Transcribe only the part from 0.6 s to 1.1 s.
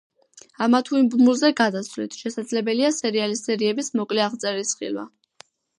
ამა თუ იმ